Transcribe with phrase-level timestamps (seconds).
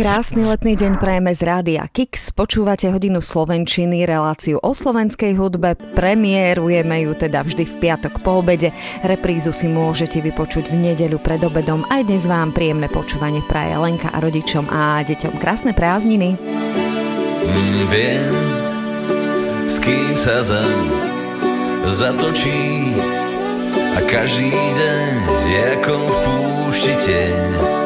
[0.00, 2.30] Krásny letný deň prajeme z Rádia Kix.
[2.30, 5.74] Počúvate hodinu Slovenčiny, reláciu o slovenskej hudbe.
[5.98, 8.70] Premiérujeme ju teda vždy v piatok po obede.
[9.02, 11.82] Reprízu si môžete vypočuť v nedeľu pred obedom.
[11.90, 15.42] Aj dnes vám príjemné počúvanie praje Lenka a rodičom a deťom.
[15.42, 16.38] Krásne prázdniny.
[17.44, 18.34] Mm, viem,
[19.66, 20.86] s kým sa zem
[21.90, 22.94] zatočí
[23.74, 25.10] a každý deň
[25.50, 27.79] je ako v púšti tieň.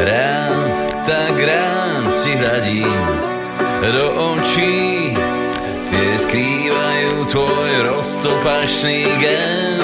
[0.00, 3.04] Rád, tak rád ti hľadím
[3.80, 5.12] do očí,
[5.88, 9.80] tie skrývajú tvoj roztopačný gen.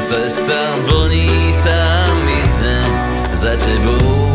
[0.00, 2.80] Cesta vlní sa mizne
[3.36, 4.32] za tebou.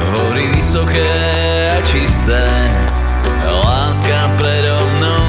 [0.00, 1.12] Hory vysoké
[1.68, 2.40] a čisté
[3.44, 5.23] Láska predo mnou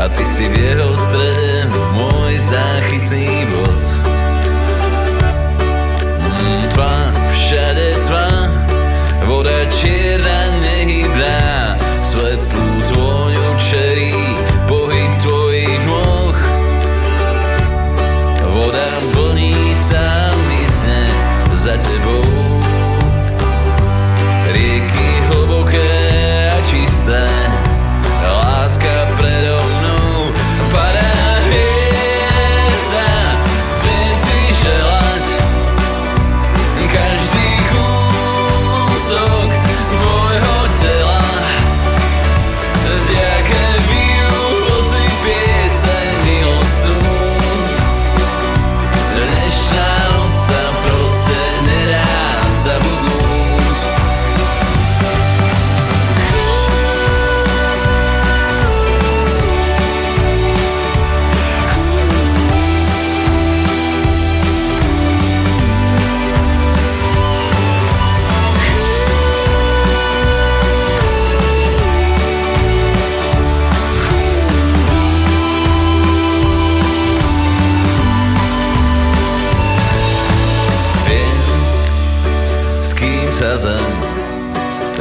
[0.00, 1.49] A ty si v jeho strede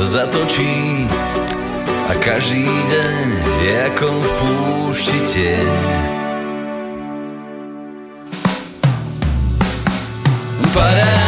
[0.10, 1.06] zatočí
[2.10, 3.18] a každý deň
[3.62, 5.70] je ako v púšti tieň.
[10.74, 11.19] Padá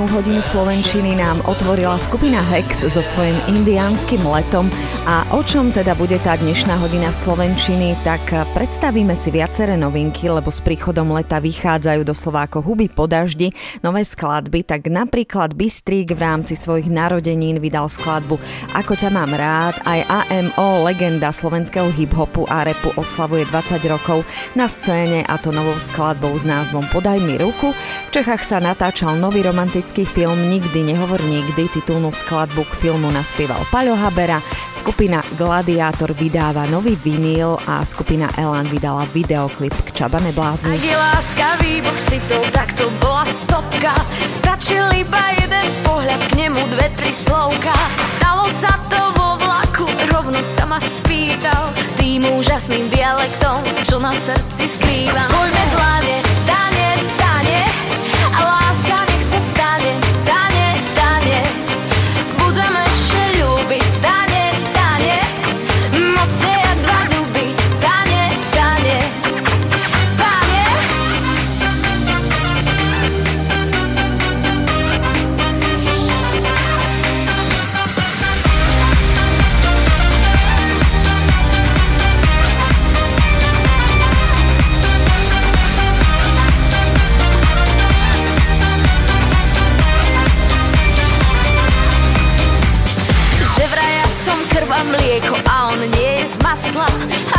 [0.00, 4.72] Letnú hodinu Slovenčiny nám otvorila skupina Hex so svojím indiánskym letom.
[5.04, 8.24] A o čom teda bude tá dnešná hodina Slovenčiny, tak
[8.56, 13.52] predstavíme si viaceré novinky, lebo s príchodom leta vychádzajú doslova ako huby po daždi
[13.84, 18.40] nové skladby, tak napríklad Bystrík v rámci svojich narodenín vydal skladbu
[18.80, 24.24] Ako ťa mám rád, aj AMO, legenda slovenského hiphopu a repu oslavuje 20 rokov
[24.56, 27.76] na scéne a to novou skladbou s názvom Podaj mi ruku.
[28.08, 33.58] V Čechách sa natáčal nový romantický film Nikdy nehovor nikdy, titulnú skladbu k filmu naspieval
[33.74, 34.38] Paľo Habera,
[34.70, 40.70] skupina Gladiátor vydáva nový viníl a skupina Elan vydala videoklip k Čabane blázni.
[40.70, 43.92] Ak je láskavý boh citov, tak to bola sopka.
[44.30, 47.74] Stačil iba jeden pohľad, k nemu dve, tri slovka.
[48.16, 51.74] Stalo sa to vo vlaku, rovno sa ma spýtal.
[51.98, 55.28] Tým úžasným dialektom, čo na srdci skrývam.
[55.34, 56.16] Poďme dlane,
[56.46, 56.69] dane,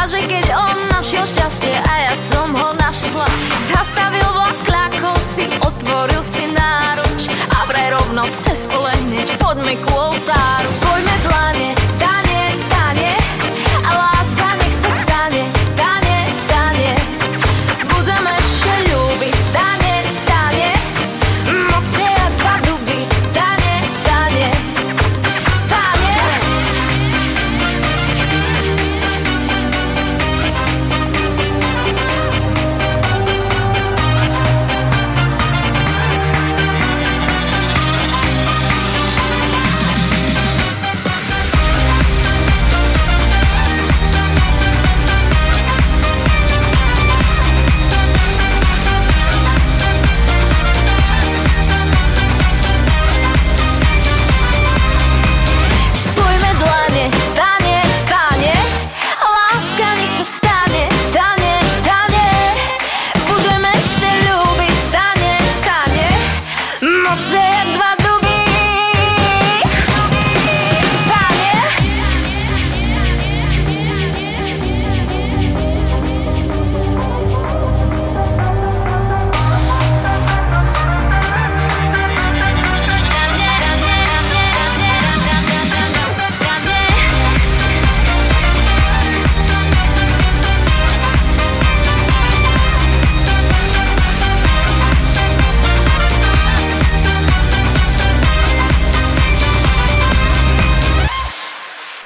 [0.01, 3.23] Že keď on našiel šťastie a ja som ho našla
[3.69, 9.93] Zastavil vlak, kľakol si, otvoril si náruč A vraj rovno cez pole hneď poďme ku
[9.93, 10.69] oltáru.
[10.81, 11.60] Spojme dlani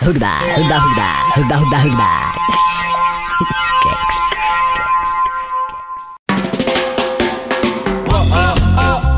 [0.06, 2.10] hudba, hudba, hudba, hudba, hudba, hudba.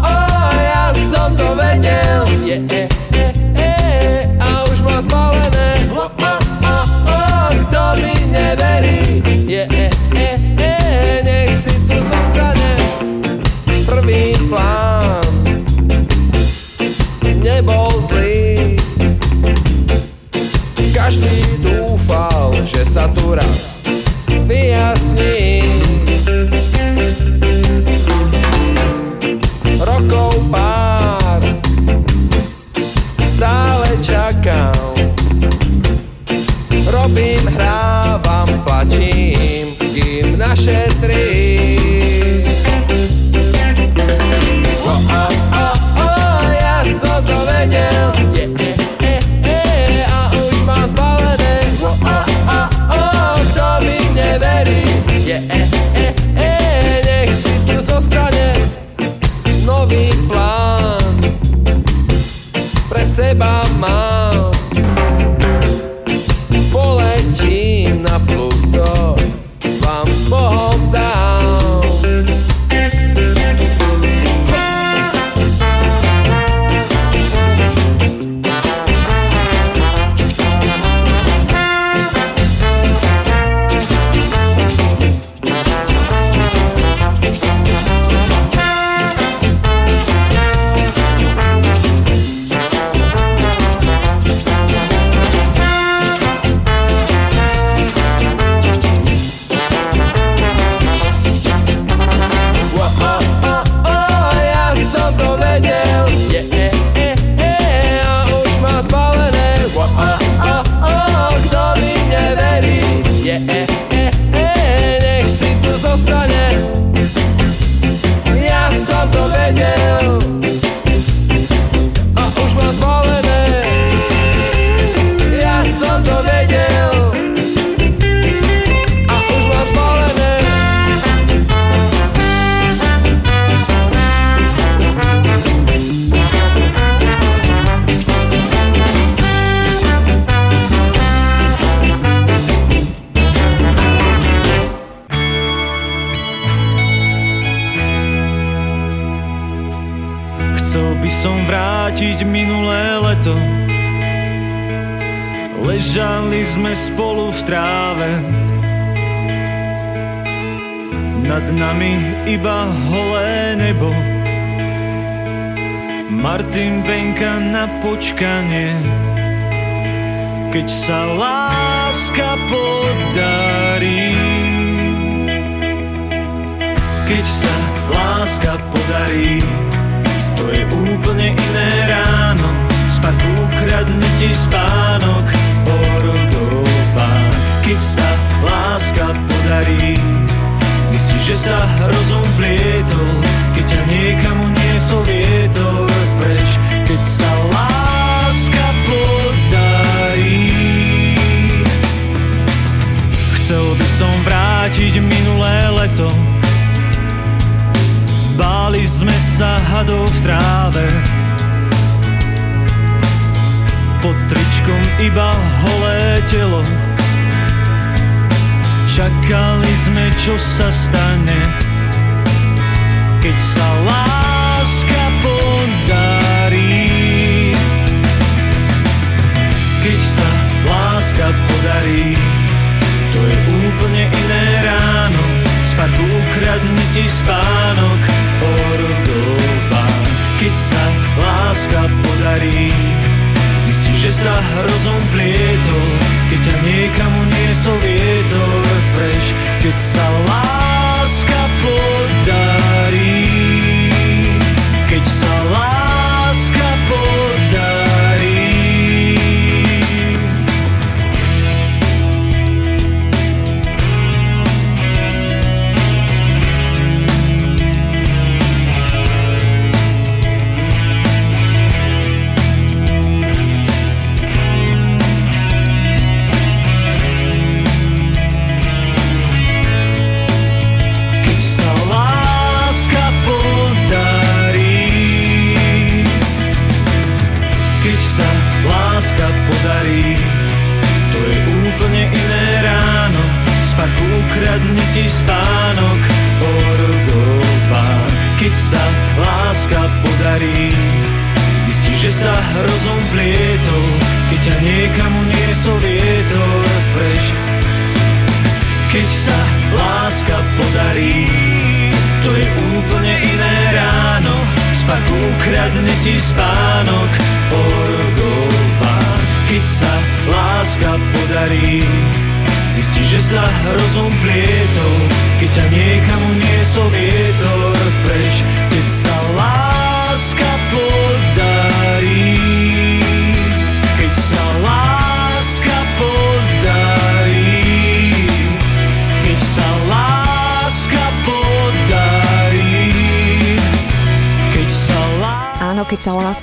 [0.03, 2.96] Oh, ja som to vedel, yeah.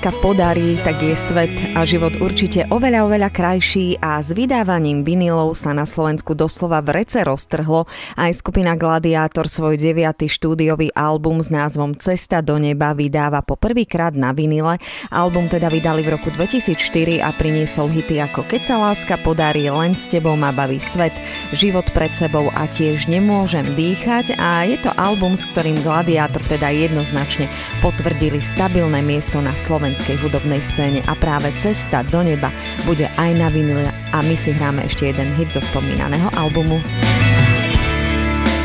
[0.05, 5.57] Láska podarí, tak je svet a život určite oveľa, oveľa krajší a s vydávaním vinilov
[5.57, 7.89] sa na Slovensku doslova v rece roztrhlo.
[8.13, 14.13] Aj skupina Gladiátor svoj deviatý štúdiový album s názvom Cesta do neba vydáva po prvýkrát
[14.13, 14.77] na vinile.
[15.09, 19.97] Album teda vydali v roku 2004 a priniesol hity ako Keď sa láska podarí, len
[19.97, 21.17] s tebou ma baví svet,
[21.57, 26.69] život pred sebou a tiež nemôžem dýchať a je to album, s ktorým Gladiátor teda
[26.69, 27.49] jednoznačne
[27.81, 29.57] potvrdili stabilné miesto na
[29.95, 32.51] slovenskej hudobnej scéne a práve Cesta do neba
[32.83, 36.83] bude aj na vinile a my si hráme ešte jeden hit zo spomínaného albumu.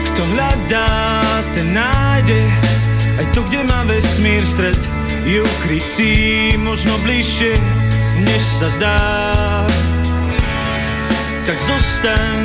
[0.09, 0.89] Kto hľadá,
[1.53, 2.49] ten nájde.
[3.21, 4.79] Aj to, kde má vesmír stred
[5.29, 6.13] Je ukrytý
[6.57, 7.53] možno bližšie,
[8.25, 8.99] než sa zdá.
[11.45, 12.37] Tak zostaň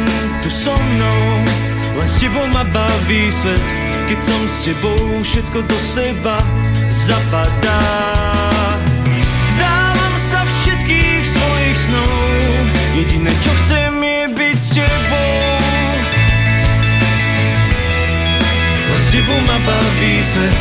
[0.44, 1.24] tu so mnou
[1.96, 3.64] Len s tebou ma baví svet.
[4.12, 6.36] Keď som s tebou, všetko do seba
[6.92, 8.24] zapadá
[11.84, 12.08] snov
[12.96, 15.34] Jediné, čo chcem je byť s tebou.
[18.94, 20.60] S tebou ma baví svet.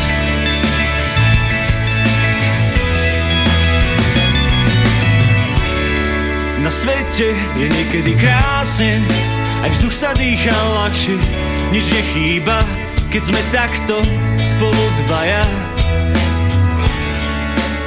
[6.60, 8.96] Na svete je niekedy krásne
[9.60, 11.20] Aj vzduch sa dýcha ľahšie
[11.76, 12.64] Nič nechýba,
[13.12, 14.00] keď sme takto
[14.40, 15.44] spolu dvaja.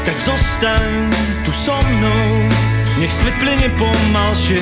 [0.05, 1.09] Tak zostaň
[1.41, 2.66] tu so mnou
[2.97, 4.61] Nech svet plene pomalšie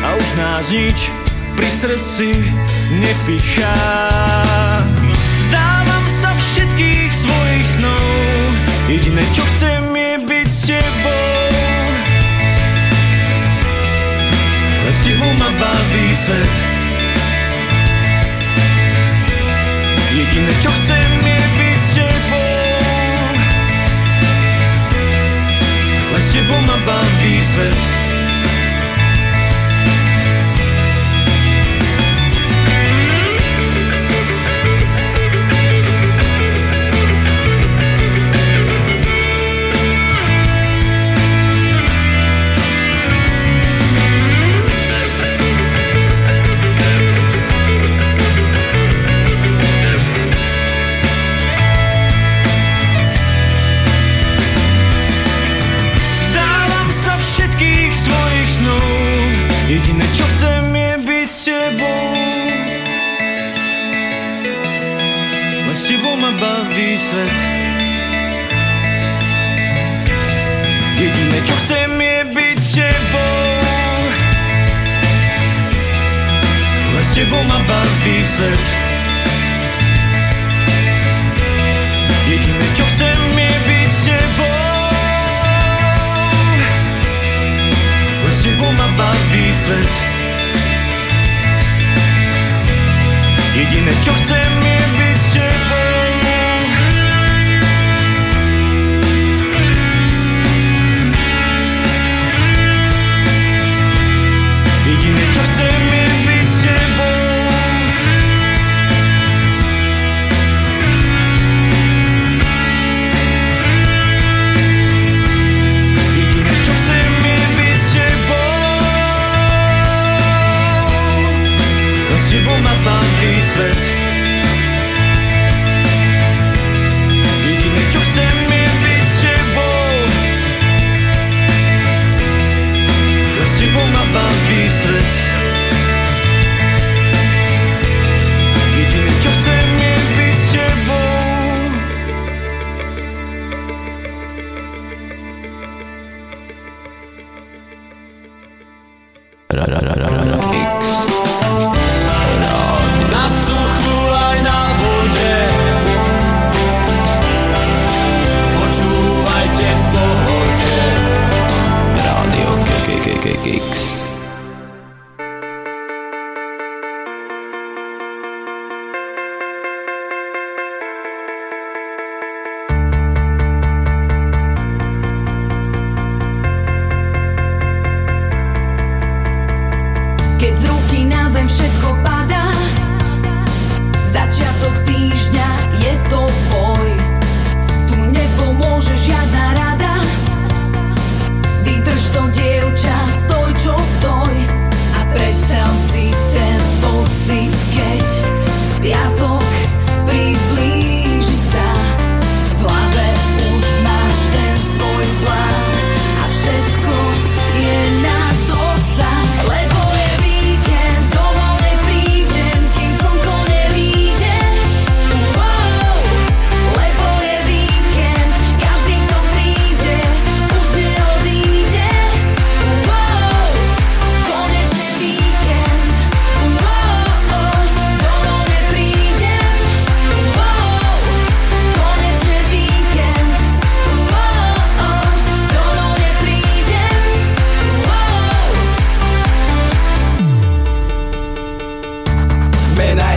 [0.00, 1.12] A už nás nič
[1.54, 2.50] pri srdci
[2.98, 3.78] nepichá.
[5.38, 8.06] Vzdávam sa všetkých svojich snov.
[8.90, 11.38] Jediné čo chcem je byť s tebou.
[14.82, 16.54] Len s tebou ma baví svet.
[20.10, 21.63] Jediné čo chcem je byť
[26.48, 28.03] Ma baví svet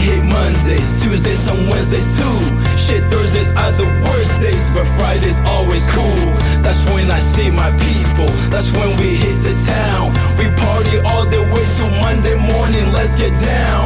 [0.08, 2.38] Hate Mondays, Tuesdays, some Wednesdays too.
[2.80, 6.24] Shit, Thursdays are the worst days, but Friday's always cool.
[6.64, 8.28] That's when I see my people.
[8.48, 10.16] That's when we hit the town.
[10.40, 12.88] We party all the way till Monday morning.
[12.96, 13.84] Let's get down.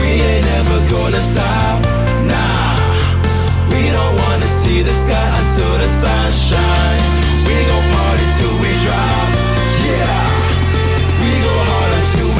[0.00, 1.84] We ain't never gonna stop.
[2.24, 2.80] Nah,
[3.68, 7.02] we don't wanna see the sky until the sun shine.
[7.44, 9.26] We gon' party till we drop.
[9.84, 10.24] Yeah,
[11.20, 12.30] we go hard until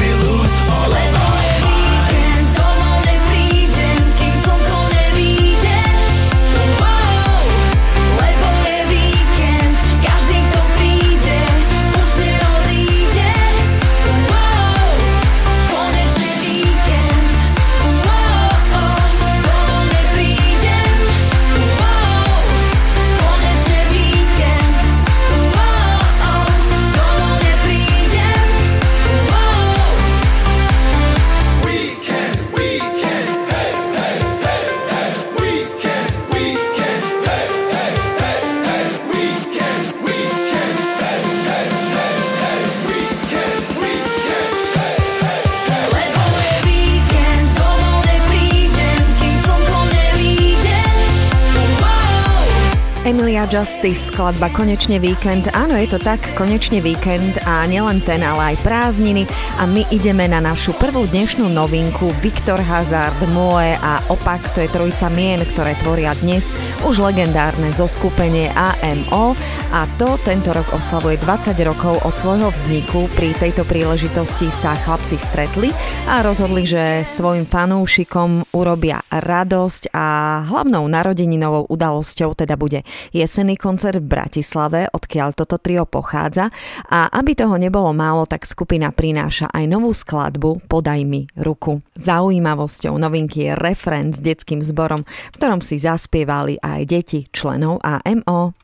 [53.41, 55.49] Emilia Justice, skladba Konečne víkend.
[55.57, 59.25] Áno, je to tak, konečne víkend a nielen ten, ale aj prázdniny.
[59.57, 64.69] A my ideme na našu prvú dnešnú novinku Viktor Hazard, Moe a Opak, to je
[64.69, 66.53] trojica mien, ktoré tvoria dnes
[66.87, 69.37] už legendárne zoskupenie AMO
[69.71, 73.05] a to tento rok oslavuje 20 rokov od svojho vzniku.
[73.13, 75.69] Pri tejto príležitosti sa chlapci stretli
[76.09, 80.05] a rozhodli, že svojim fanúšikom urobia radosť a
[80.49, 82.81] hlavnou narodeninovou udalosťou teda bude
[83.13, 86.49] jesenný koncert v Bratislave, odkiaľ toto trio pochádza
[86.89, 91.79] a aby toho nebolo málo, tak skupina prináša aj novú skladbu Podaj mi ruku.
[91.95, 98.55] Zaujímavosťou novinky je refrén s detským zborom, v ktorom si zaspievali aj deti členov AMO.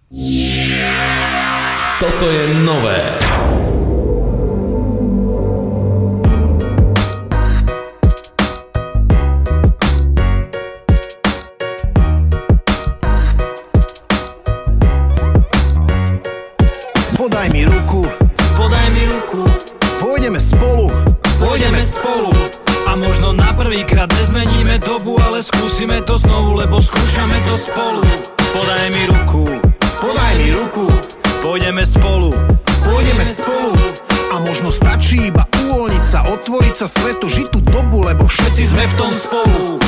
[1.98, 3.02] Toto je nové.
[17.18, 18.06] Podaj mi ruku,
[18.54, 19.42] Podaj mi ruku,
[19.98, 20.86] pôjdeme spolu.
[21.42, 22.30] pôjdeme spolu
[22.88, 28.06] A možno na prvýkrát nezmeníme dobu Ale skúsime to znovu, lebo skúšame spolu
[28.54, 29.44] Podaj mi ruku,
[29.98, 30.86] Podaj mi ruku,
[31.42, 32.30] pôjdeme spolu
[32.88, 33.72] pôjdeme spolu.
[34.32, 38.84] A možno stačí iba uvoľniť sa, otvoriť sa svetu, žiť tú dobu, lebo všetci sme
[38.86, 39.80] v tom spolu.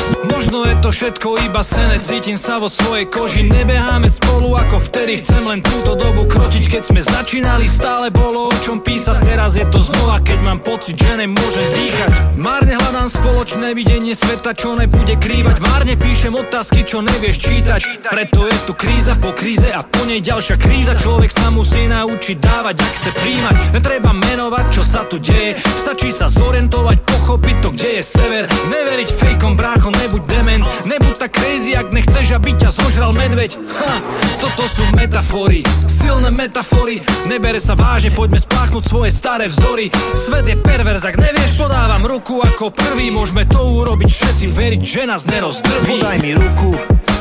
[0.49, 3.45] Možno je to všetko iba sene, cítim sa vo svojej koži.
[3.45, 6.65] Nebeháme spolu ako vtedy, chcem len túto dobu krotiť.
[6.65, 9.29] Keď sme začínali, stále bolo o čom písať.
[9.29, 12.33] Teraz je to znova, keď mám pocit, že nemôžem dýchať.
[12.41, 15.61] Márne hľadám spoločné videnie sveta, čo nebude krývať.
[15.61, 18.09] Márne píšem otázky, čo nevieš čítať.
[18.09, 20.97] Preto je tu kríza po kríze a po nej ďalšia kríza.
[20.97, 23.55] Človek sa musí naučiť dávať, ak chce príjmať.
[23.77, 25.53] Netreba menovať, čo sa tu deje.
[25.61, 28.43] Stačí sa zorientovať, pochopiť to, kde je sever.
[28.49, 33.59] Neveriť fejkom, brácho, nebuď dement Nebuď tak crazy, ak nechceš, aby ťa zožral medveď.
[33.59, 33.93] Ha,
[34.39, 37.03] Toto sú metafory, silné metafory.
[37.27, 39.91] Nebere sa vážne, poďme spláchnuť svoje staré vzory.
[40.15, 43.11] Svet je perverz, ak nevieš, podávam ruku ako prvý.
[43.11, 45.99] Môžeme to urobiť všetci, veriť, že nás nerozdrví.
[45.99, 46.71] Podaj mi ruku,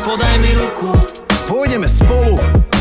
[0.07, 0.91] Podaj mi ruku,
[1.45, 2.39] pôjdeme spolu.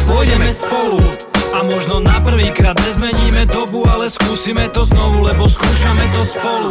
[0.08, 1.02] pôjdeme spolu.
[1.48, 6.70] A možno na prvýkrát nezmeníme dobu, ale skúsime to znovu, lebo skúšame to spolu.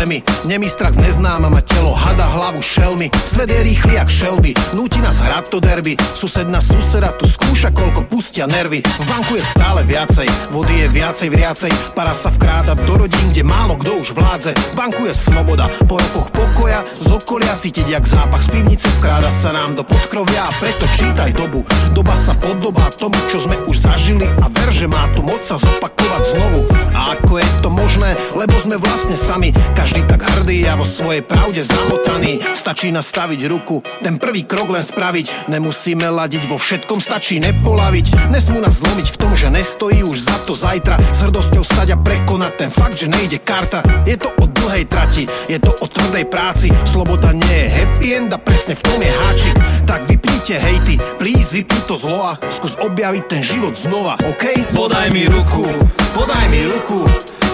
[0.00, 0.24] Zemi.
[0.48, 3.12] Nemý strach z neznáma, má telo hada hlavu šelmy.
[3.28, 5.92] Svet je rýchly jak šelby, núti nás hrať to derby.
[6.16, 8.80] Sused na suseda tu skúša, koľko pustia nervy.
[8.80, 11.72] V banku je stále viacej, vody je viacej vriacej.
[11.92, 14.56] Para sa vkráda do rodín, kde málo kto už vládze.
[14.56, 18.88] V banku je sloboda, po rokoch pokoja, z okolia cítiť jak zápach z pivnice.
[19.04, 21.60] Vkráda sa nám do podkrovia a preto čítaj dobu.
[21.92, 25.60] Doba sa podobá tomu, čo sme už zažili a ver, že má tu moc sa
[25.60, 26.60] zopakovať znovu.
[26.96, 31.26] A ako je to možné, lebo sme vlastne sami, každý tak hrdý a vo svojej
[31.26, 32.38] pravde zamotaný.
[32.54, 38.30] Stačí nastaviť ruku, ten prvý krok len spraviť, nemusíme ladiť vo všetkom, stačí nepolaviť.
[38.30, 41.98] Nesmú nás zlomiť v tom, že nestojí už za to zajtra, s hrdosťou stať a
[41.98, 43.82] prekonať ten fakt, že nejde karta.
[44.06, 48.30] Je to o dlhej trati, je to o tvrdej práci, sloboda nie je happy end
[48.30, 49.56] a presne v tom je háčik.
[49.88, 54.70] Tak vypnite hejty, please vypni to zlo a skús objaviť ten život znova, OK?
[54.70, 55.66] Podaj mi ruku,
[56.14, 57.02] podaj mi ruku,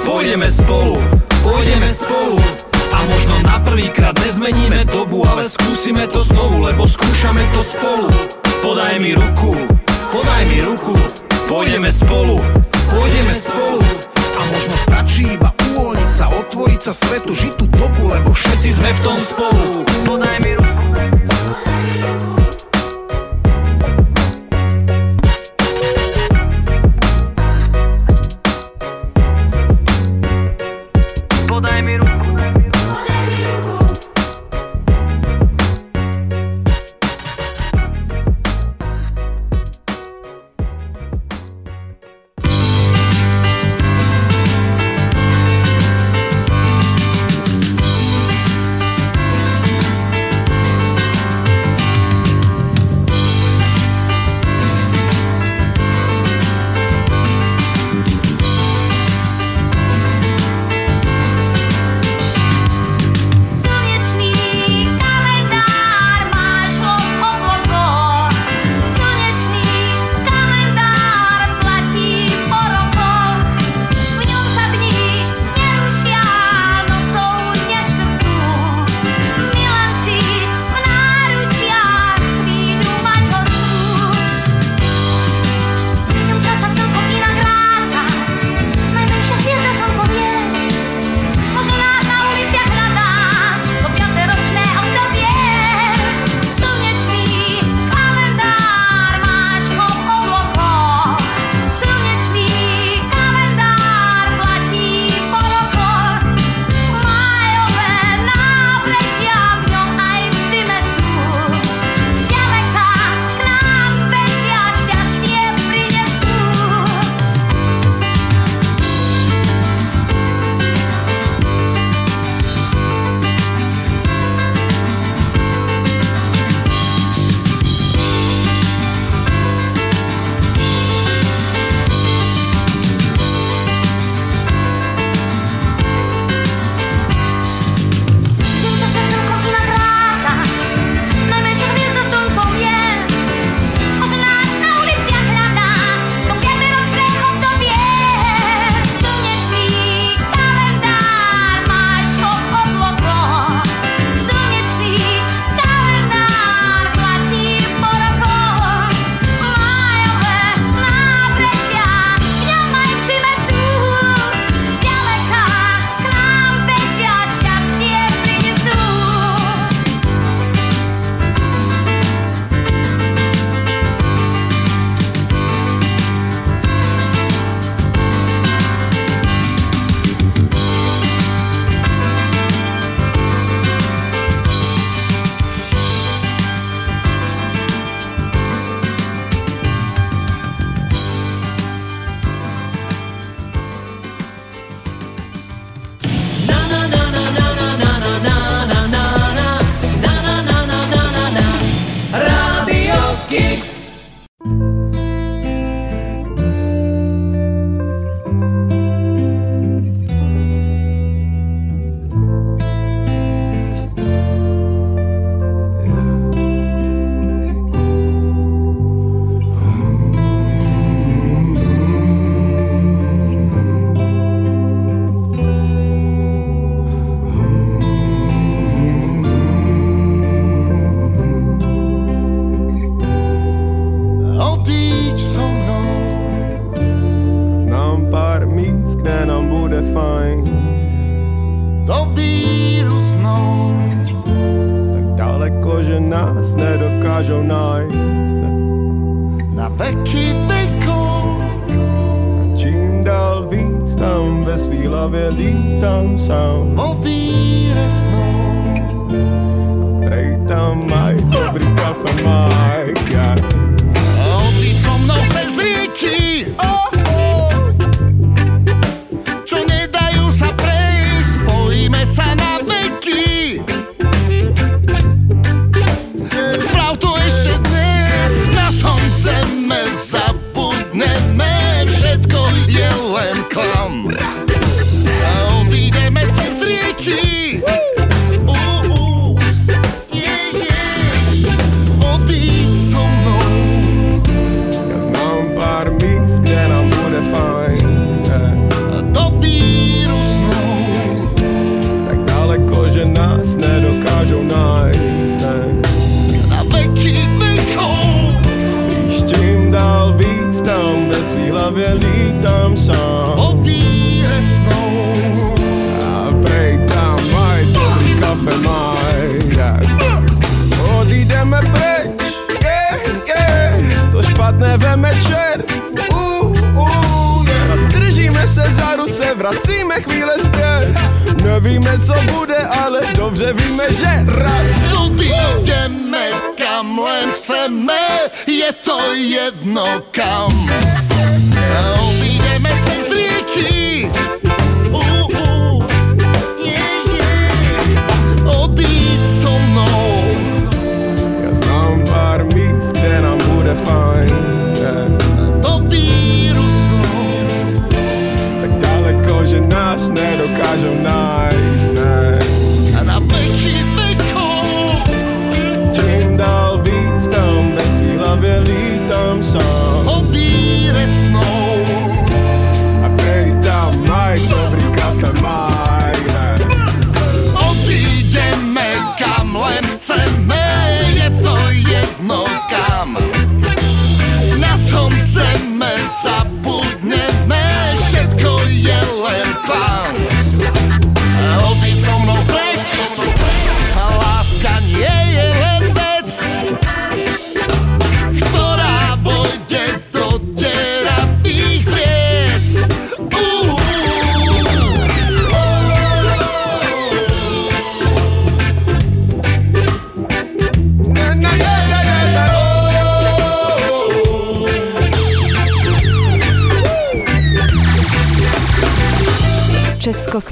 [0.05, 0.99] pôjdeme spolu,
[1.47, 2.37] pôjdeme spolu.
[2.91, 8.11] A možno na prvýkrát nezmeníme dobu, ale skúsime to znovu, lebo skúšame to spolu.
[8.65, 9.55] Podaj mi ruku,
[10.11, 10.97] podaj mi ruku,
[11.47, 12.41] pôjdeme spolu,
[12.91, 13.79] pôjdeme spolu.
[14.37, 18.91] A možno stačí iba uvoľniť sa, otvoriť sa svetu, žiť tú dobu, lebo všetci sme
[18.91, 19.85] v tom spolu.
[20.09, 20.85] Podaj mi ruku.
[20.97, 22.36] Podaj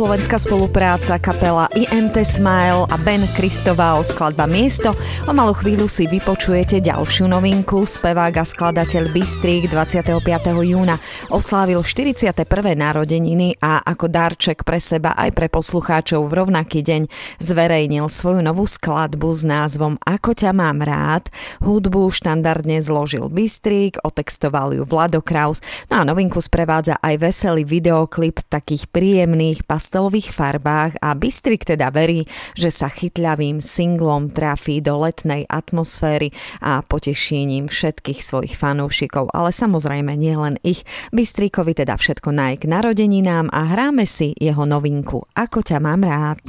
[0.05, 4.93] Československá spolupráca, kapela IMT Smile a Ben Kristoval skladba Miesto.
[5.25, 7.89] O malú chvíľu si vypočujete ďalšiu novinku.
[7.89, 10.21] Spevák a skladateľ Bystrik 25.
[10.61, 11.01] júna
[11.33, 12.37] oslávil 41.
[12.77, 17.09] narodeniny a ako darček pre seba aj pre poslucháčov v rovnaký deň
[17.41, 21.33] zverejnil svoju novú skladbu s názvom Ako ťa mám rád.
[21.65, 28.45] Hudbu štandardne zložil Bystrik, otextoval ju Vlado Kraus, no a novinku sprevádza aj veselý videoklip
[28.53, 32.27] takých príjemných pastelových farbách a Bystrik teda verí,
[32.59, 39.55] že sa chytľavým singlom trafí do letnej atmosféry a poteší ním všetkých svojich fanúšikov, ale
[39.55, 40.83] samozrejme nie len ich.
[41.15, 46.43] Bystrikovi teda všetko naj k narodeninám a hráme si jeho novinku Ako ťa mám rád.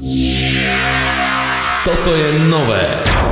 [1.86, 3.25] Toto je nové.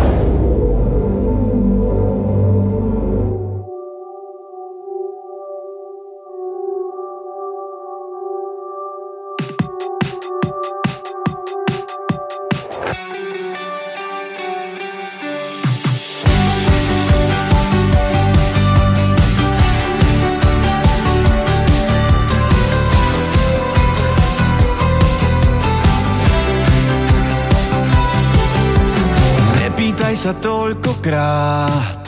[30.23, 31.99] Sa toľkokrát,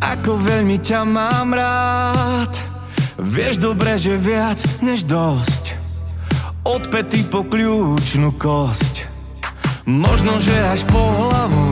[0.00, 2.48] ako veľmi ťa mám rád.
[3.20, 5.76] Vieš dobre, že viac než dosť.
[6.64, 9.04] Od pety po kľúčnú kosť.
[9.84, 11.68] Možno, že až po hlavu,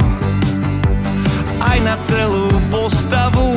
[1.65, 3.57] aj na celú postavu.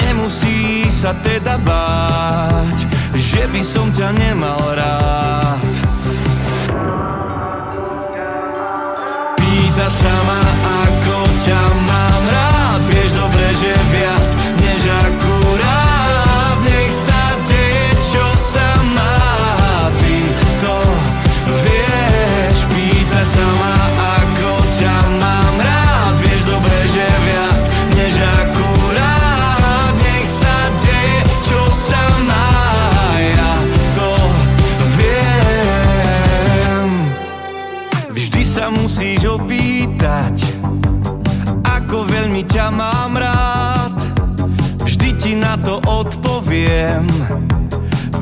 [0.00, 5.73] Nemusí sa teda báť, že by som ťa nemal rád.
[9.74, 10.38] Pýta sa ma,
[10.86, 12.13] ako ťa mám rád
[46.54, 47.06] viem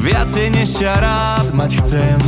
[0.02, 2.18] Viacej než ťa rád mať chcem.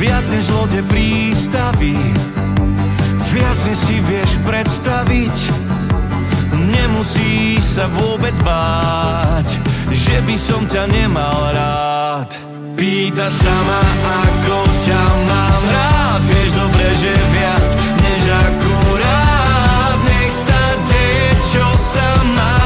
[0.00, 1.98] Viac než lode prístavy.
[3.28, 5.36] Viac než si vieš predstaviť.
[6.54, 9.60] Nemusíš sa vôbec báť
[9.92, 12.30] Že by som ťa nemal rád.
[12.74, 13.82] Pýtaš sa ma,
[14.24, 16.20] ako ťa mám rád.
[16.24, 17.66] Vieš dobre, že viac
[18.00, 19.98] než akurát.
[20.00, 22.63] Nech sa deje, čo sa má.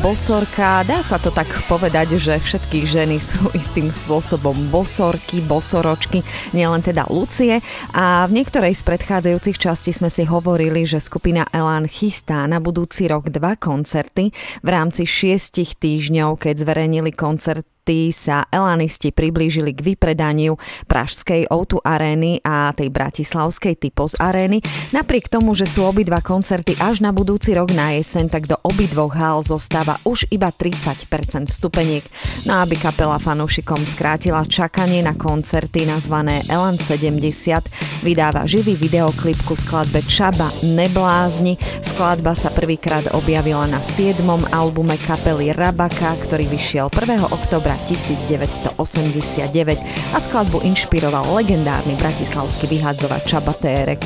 [0.00, 0.82] Bosorka.
[0.82, 6.24] Dá sa to tak povedať, že všetky ženy sú istým spôsobom bosorky, bosoročky,
[6.56, 7.60] nielen teda Lucie.
[7.92, 13.04] A v niektorej z predchádzajúcich častí sme si hovorili, že skupina Elán chystá na budúci
[13.06, 14.32] rok dva koncerty
[14.64, 20.58] v rámci šiestich týždňov, keď zverejnili koncert koncerty sa Elanisti priblížili k vypredaniu
[20.90, 24.58] Pražskej O2 arény a tej Bratislavskej Typos arény.
[24.90, 29.14] Napriek tomu, že sú obidva koncerty až na budúci rok na jeseň, tak do obidvoch
[29.14, 31.06] hál zostáva už iba 30%
[31.46, 32.02] vstupeniek.
[32.50, 39.54] No aby kapela fanúšikom skrátila čakanie na koncerty nazvané Elan 70, vydáva živý videoklip ku
[39.54, 41.54] skladbe Čaba Neblázni.
[41.86, 44.26] Skladba sa prvýkrát objavila na 7.
[44.50, 47.30] albume kapely Rabaka, ktorý vyšiel 1.
[47.30, 49.78] oktobra 1989
[50.14, 54.00] a skladbu inšpiroval legendárny bratislavský vyhadzovač Čaba Térek.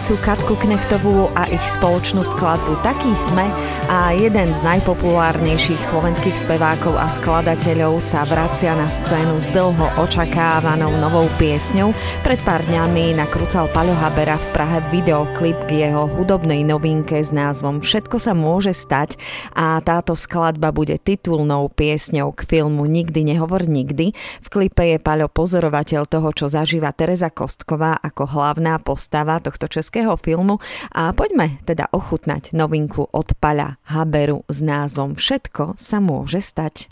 [0.00, 3.44] Ďuricu, Katku Knechtovú a ich spoločnú skladbu Taký sme
[3.92, 10.96] a jeden z najpopulárnejších slovenských spevákov a skladateľov sa vracia na scénu s dlho očakávanou
[11.04, 11.92] novou piesňou.
[12.24, 17.84] Pred pár dňami nakrúcal Paľo Habera v Prahe videoklip k jeho hudobnej novinke s názvom
[17.84, 19.20] Všetko sa môže stať
[19.52, 24.16] a táto skladba bude titulnou piesňou k filmu Nikdy nehovor nikdy.
[24.16, 29.89] V klipe je Paľo pozorovateľ toho, čo zažíva Tereza Kostková ako hlavná postava tohto českého
[30.16, 30.62] filmu
[30.94, 36.86] a poďme teda ochutnať novinku od Paľa Haberu s názvom Všetko sa môže stať.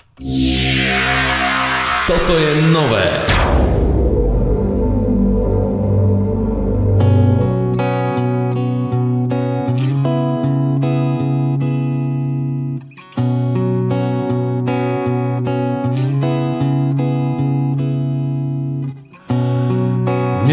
[2.10, 3.06] Toto je nové.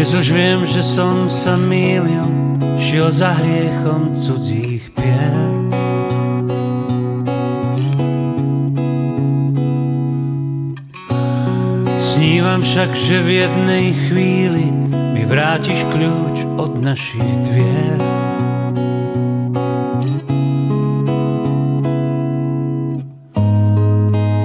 [0.06, 2.30] Dnes už viem, že som sa mýlil,
[2.78, 5.50] šiel za hriechom cudzích pier.
[11.98, 14.70] Snívam však, že v jednej chvíli
[15.10, 17.98] mi vrátiš kľúč od našich dvier.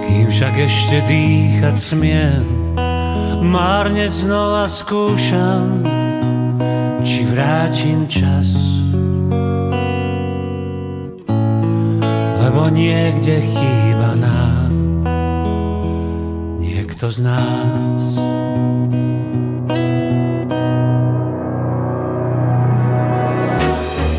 [0.09, 2.61] Kým však ešte dýchať smiem,
[3.41, 5.81] Márne znova skúšam,
[7.01, 8.53] či vrátim čas.
[12.37, 14.71] Lebo niekde chýba nám
[16.61, 18.03] niekto z nás.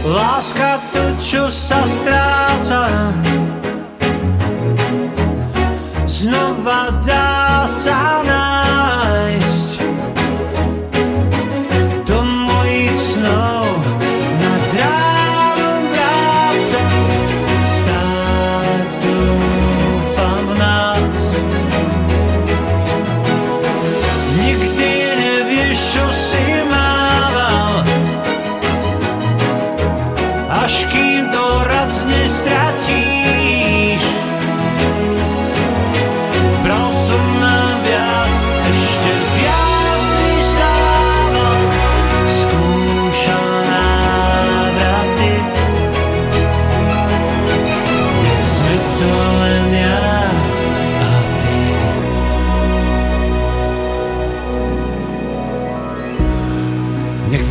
[0.03, 2.91] Láska to, čo sa stráca,
[6.13, 9.42] znova dá sa nájsť do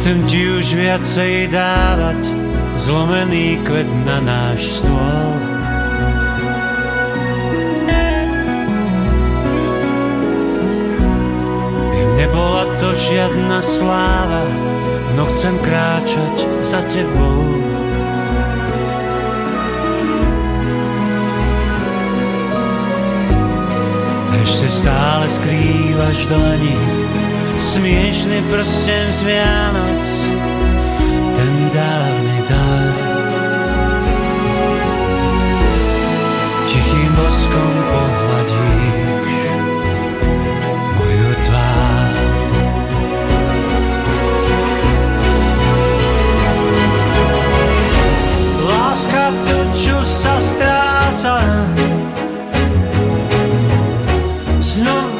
[0.01, 2.17] už viacej dávať
[2.73, 5.29] zlomený kvet na náš stôl.
[11.93, 14.41] Viem, nebola to žiadna sláva,
[15.13, 16.35] no chcem kráčať
[16.65, 17.45] za tebou.
[24.33, 27.00] Ešte stále skrývaš dlani
[27.61, 30.05] smiešný prsten z Vianoc,
[31.37, 32.93] ten dávny dar.
[36.65, 39.45] Tichým boskom pohľadíš
[40.97, 42.13] moju tvár.
[48.65, 51.35] Láska to, čo sa stráca,
[54.65, 55.10] znova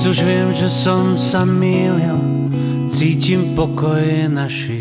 [0.00, 2.16] Dnes už viem, že som sa mýlil,
[2.88, 4.79] cítim pokoj našich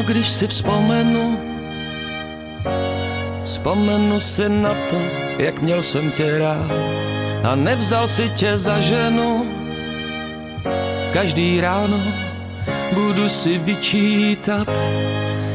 [0.00, 1.40] ráno, když si vzpomenu,
[3.44, 4.96] vzpomenu si na to,
[5.38, 6.70] jak měl jsem tě rád.
[7.44, 9.46] A nevzal si tě za ženu.
[11.12, 12.00] Každý ráno
[12.92, 14.68] budu si vyčítat,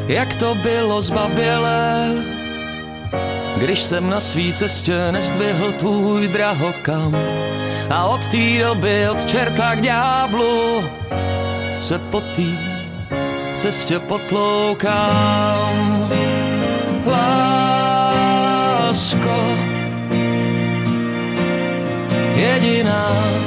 [0.08, 2.12] jak to bylo zbabělé,
[3.58, 7.16] když jsem na svý cestě nezdvihl tvůj drahokam
[7.90, 10.84] a od té doby od čerta k ďáblu
[11.80, 12.22] se po
[13.56, 15.76] cestě potloukám.
[17.06, 18.16] Lásko,
[22.36, 23.45] jediná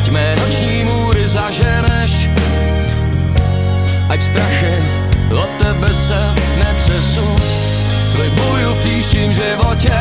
[0.00, 2.30] ať mé noční můry zaženeš,
[4.08, 4.74] ať strachy
[5.28, 6.34] od tebe se
[6.64, 7.36] netřesu.
[8.00, 9.98] Slibuju v příštím životě,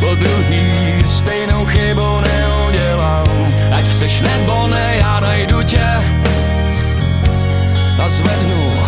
[0.00, 3.54] po druhý stejnou chybou neudělám.
[3.72, 5.88] Ať chceš nebo ne, já najdu tě
[7.98, 8.87] a zvednu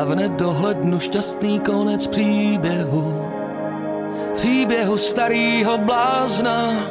[0.00, 3.30] a v nedohlednu šťastný konec příběhu.
[4.34, 6.86] Příběhu starýho blázna,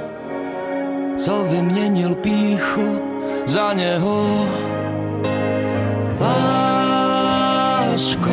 [1.18, 3.02] co vyměnil píchu
[3.46, 4.46] za něho.
[6.20, 8.30] Lásko,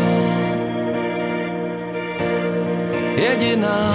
[3.17, 3.95] jediná.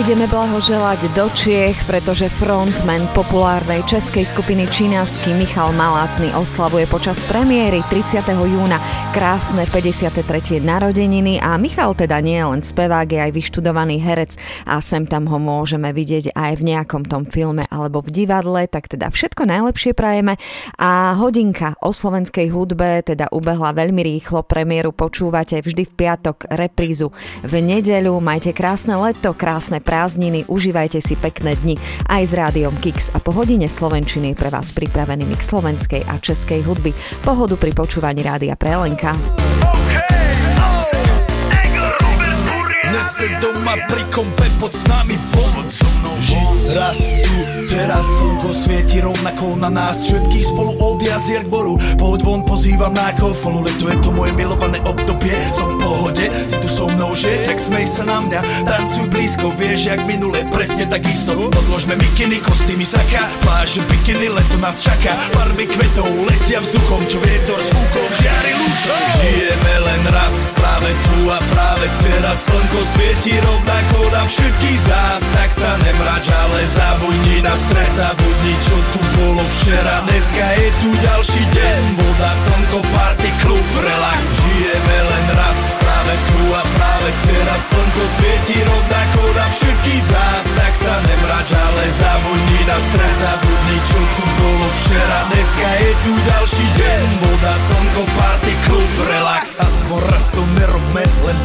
[0.00, 7.84] Ideme blahoželať do Čiech, pretože frontman populárnej českej skupiny Činasky Michal Malátny oslavuje počas premiéry
[7.92, 8.24] 30.
[8.32, 8.80] júna
[9.10, 10.62] krásne 53.
[10.62, 15.26] narodeniny a Michal teda nie je len spevák, je aj vyštudovaný herec a sem tam
[15.26, 19.98] ho môžeme vidieť aj v nejakom tom filme alebo v divadle, tak teda všetko najlepšie
[19.98, 20.38] prajeme
[20.78, 27.10] a hodinka o slovenskej hudbe teda ubehla veľmi rýchlo, premiéru počúvate vždy v piatok, reprízu
[27.42, 31.74] v nedeľu, majte krásne leto, krásne prázdniny, užívajte si pekné dni
[32.06, 36.62] aj s rádiom Kix a po hodine Slovenčiny pre vás pripravený mix slovenskej a českej
[36.62, 36.94] hudby.
[37.26, 38.99] Pohodu pri počúvaní rádia Prelenka.
[39.00, 39.16] Dnes
[43.20, 45.89] je doma pri kompe pod nami von
[46.20, 47.36] Žiť raz tu,
[47.68, 50.04] teraz slnko svieti rovnako na nás.
[50.04, 51.74] Všetkých spolu od jazier k boru.
[51.96, 55.32] Poď von, pozývam na kofolu Leto je to moje milované obdobie.
[55.52, 57.48] Som v pohode, si tu so mnou, že?
[57.48, 61.36] Tak smej sa na mňa, tancuj blízko Vieš, jak minule, presne tak isto.
[61.36, 65.16] Odložme mikiny, kostýmy saka Pláže, bikiny, leto nás čaká.
[65.36, 69.04] Farby kvetov letia vzduchom Čo vietor s fúkom žiari lúčom.
[69.20, 75.20] Žijeme len raz, práve tu a práve teraz slnko svieti rovnako na všetkých z nás.
[75.36, 77.98] Tak sa nemrač, ale zabudni na stres.
[77.98, 80.06] Zabudni, čo tu bolo včera.
[80.06, 81.82] Dneska je tu ďalší deň.
[81.98, 84.22] Voda, slnko, party, klub, relax.
[84.22, 87.60] Žijeme len raz, práve tu a práve teraz.
[87.66, 90.44] Slnko svieti rovnako na všetkých z nás.
[90.54, 93.16] Tak sa nemrač, ale zabudni na stres.
[93.26, 95.18] Zabudni, čo tu bolo včera.
[95.34, 97.06] Dneska je tu ďalší deň.
[97.18, 99.58] Voda, slnko, party, klub, relax.
[99.58, 101.38] Aspoň raz to nerobme, len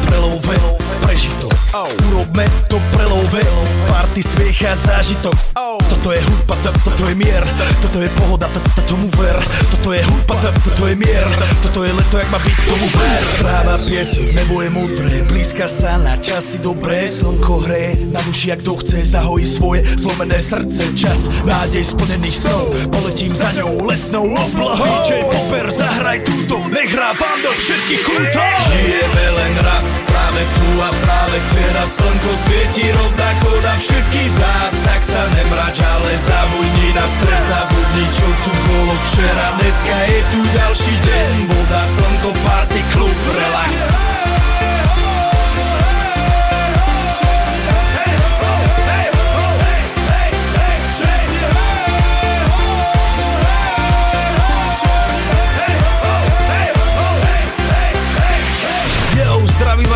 [4.16, 5.36] Party, smiech a zážitok.
[5.92, 7.44] Toto je hudba, to- toto je mier.
[7.84, 9.36] Toto je pohoda, to- to- tomu ver.
[9.68, 11.24] Toto je hudba, to- toto je mier.
[11.60, 13.22] Toto je leto, jak má byť, tomu ver.
[13.38, 17.04] Tráva, piesok, nebo je modré Blízka sa na časy dobré.
[17.04, 20.96] Slnko hreje na duši, jak to chce Zahojí svoje zlomené srdce.
[20.96, 22.72] Čas nádej splnených snov.
[22.88, 25.04] Poletím za ňou letnou oblohou.
[25.04, 26.64] DJ Popper, zahraj túto.
[26.72, 29.84] Nech hrá vám do všetkých kútov Žijeme len raz,
[30.36, 34.72] práve tu a práve teraz Slnko svieti rovnako na všetkých z nás.
[34.84, 37.44] Tak sa nemrač, ale zabudni na stres.
[37.48, 41.32] Zabudni, čo tu bolo včera Dneska je tu ďalší deň.
[41.48, 43.95] Voda, slnko, party, klub, relax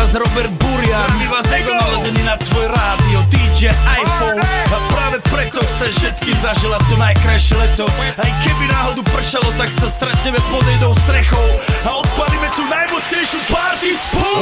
[0.01, 1.05] vás Robert Burian.
[1.05, 1.73] Zdraví vás Ego!
[1.77, 3.69] naladený na tvoj rádio DJ
[4.01, 4.41] iPhone.
[4.73, 7.85] A práve preto chceš všetky zaželať to najkrajšie leto.
[8.17, 11.45] Aj keby náhodu pršalo, tak sa stretneme pod jednou strechou.
[11.85, 14.41] A odpalíme tu najmocnejšiu party spolu.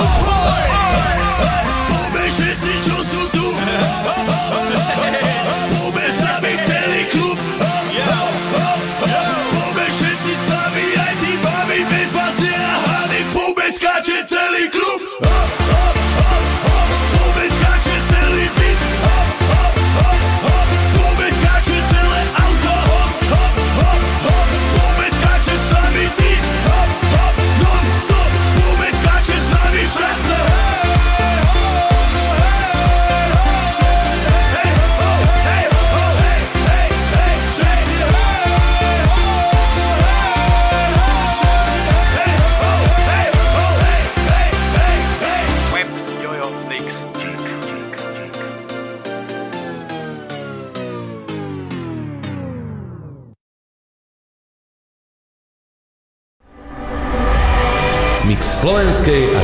[1.91, 3.45] Poďme všetci, čo sú tu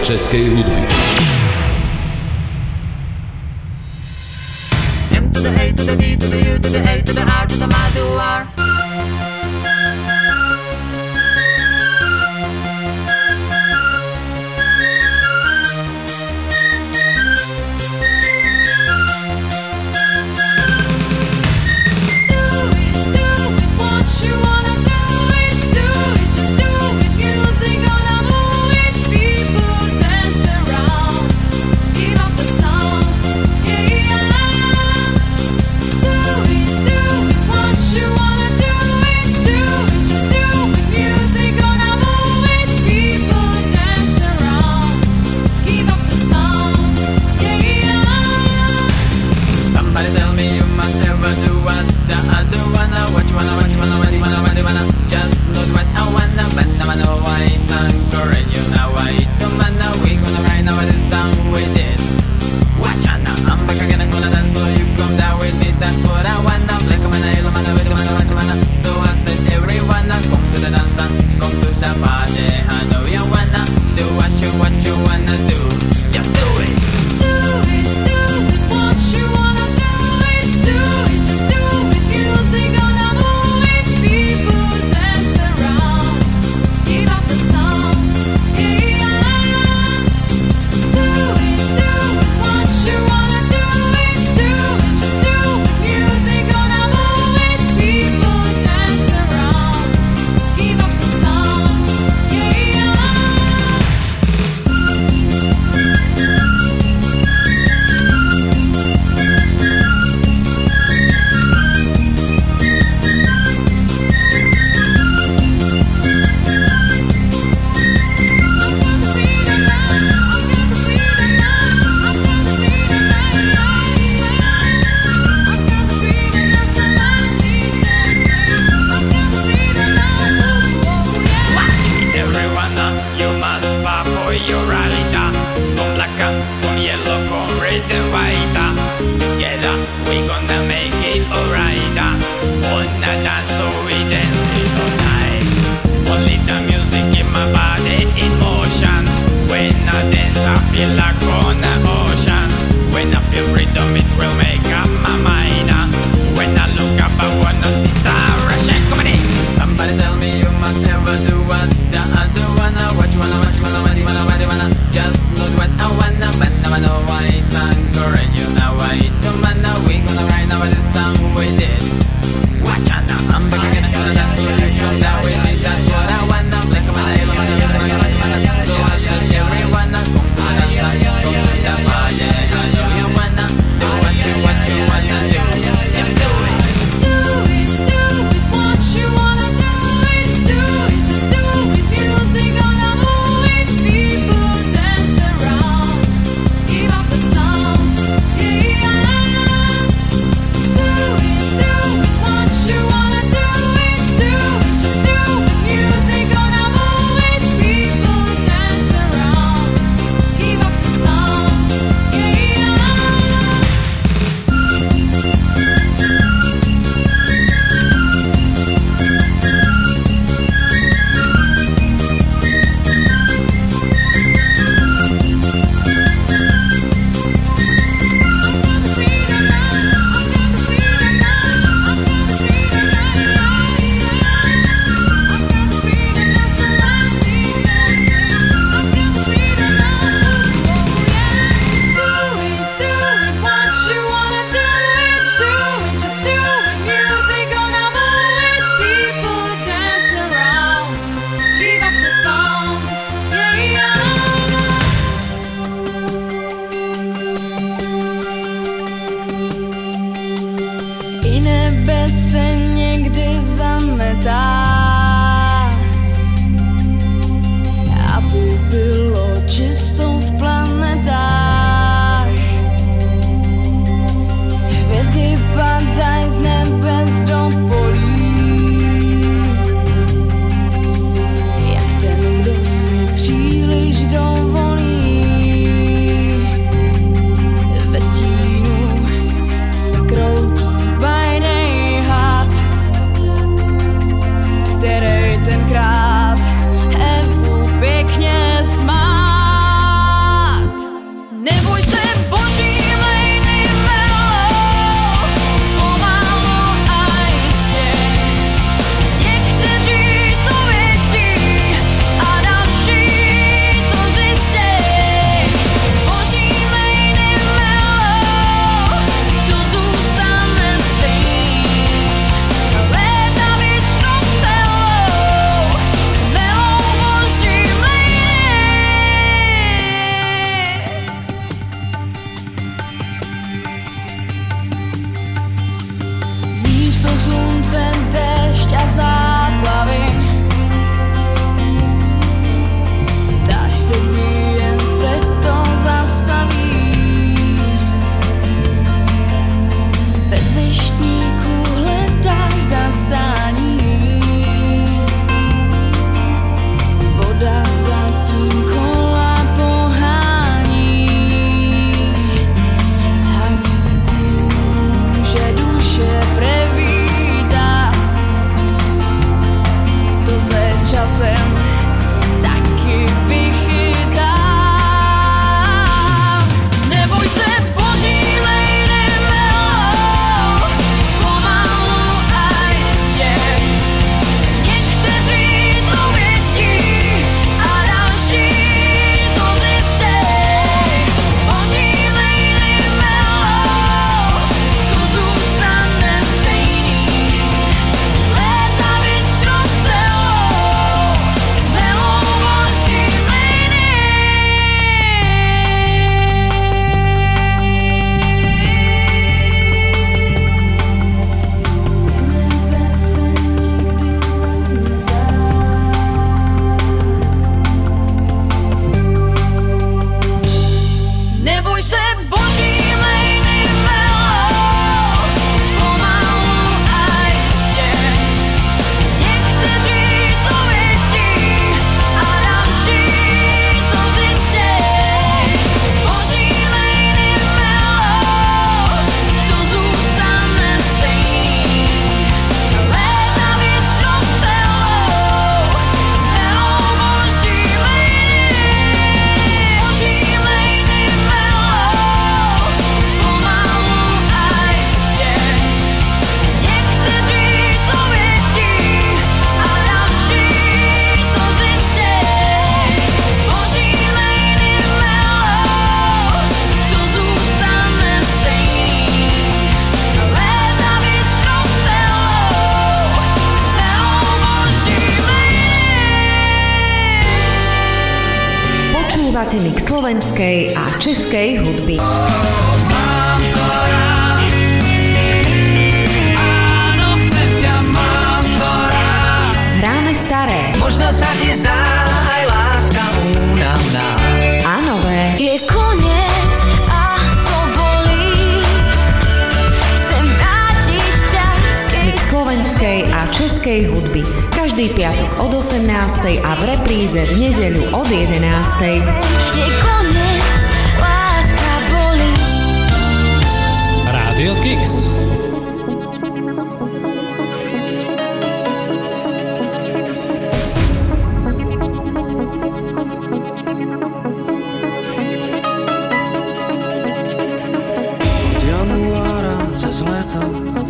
[0.06, 0.85] slovenskej a českej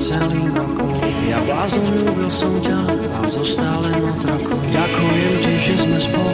[0.06, 5.98] celým rokom Ja blázon, ľúbil som ťa a zostal len otrokom Ďakujem ti, že sme
[5.98, 6.25] spolu.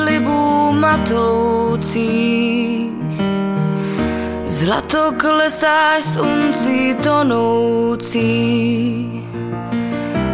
[0.00, 2.00] slibů matoucích.
[4.44, 8.26] Zlato klesáš s uncí tonoucí,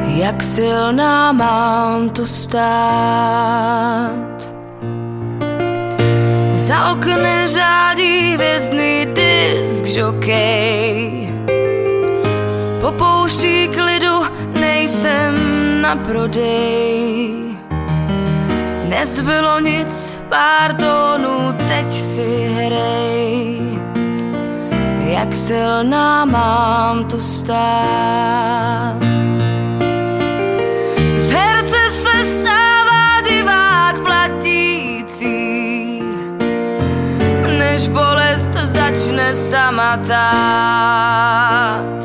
[0.06, 2.56] jak silná mám tu stát.
[6.54, 11.30] Za okny řádí hvězdný disk žokej,
[12.80, 14.22] po pouští klidu
[14.60, 15.34] nejsem
[15.82, 17.55] na prodej
[18.88, 23.58] Nezbylo nic, pár pardonu, teď si hrej.
[25.06, 28.96] Jak silná mám tu stát.
[31.14, 36.02] Z herce se stává divák platící.
[37.58, 41.95] Než bolest začne sama tát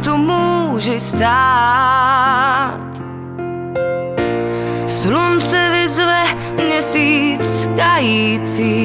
[0.00, 2.80] tu môže stáť.
[4.88, 6.22] Slunce vyzve
[6.56, 8.80] měsíc kající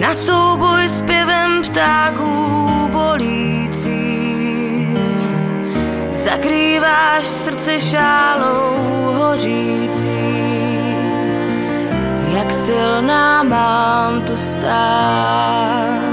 [0.00, 4.36] na souboj s pěvem ptáků bolícím.
[6.12, 8.74] Zakrýváš srdce šálou
[9.18, 10.36] hořící.
[12.36, 16.05] Jak silná mám tu stát.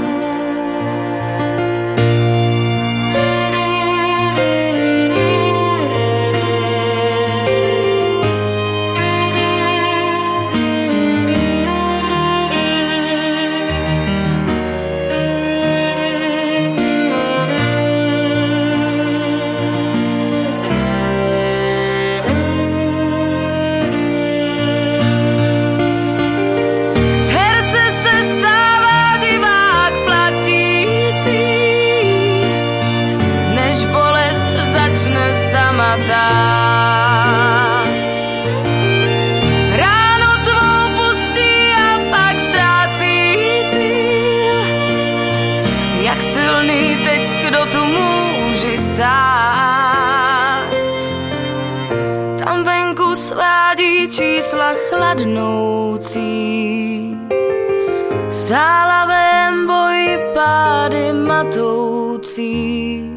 [61.44, 63.10] matoucí.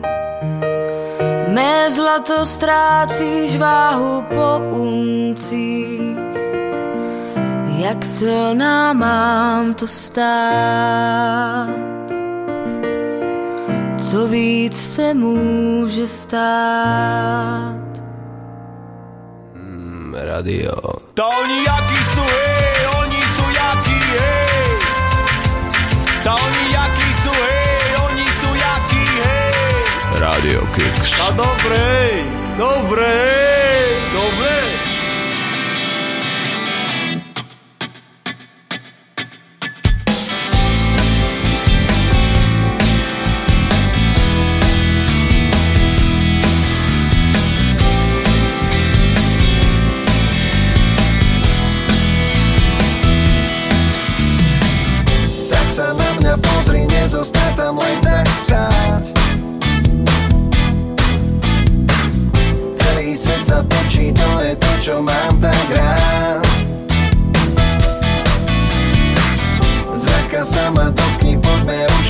[1.48, 6.20] Mé zlato ztrácíš váhu po uncích,
[7.80, 11.68] jak silná mám to stát
[13.98, 17.76] co víc se může stát.
[19.54, 20.72] Mm, radio.
[21.14, 24.72] To oni jaký sú, hej, oni sú jaký, hej.
[26.24, 27.07] To oni jaký
[30.48, 31.12] Deu, Kicks.
[31.18, 32.24] Tá dobrei,
[32.58, 33.57] dobrei.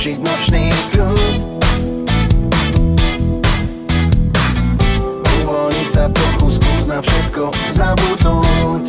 [0.08, 1.36] zničiť nočný prúd
[5.44, 8.86] Uvoľni sa trochu, skús na všetko zabudnúť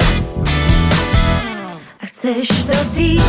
[1.99, 3.19] A chceš to ty?